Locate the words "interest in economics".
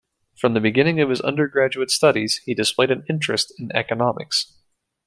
3.07-4.51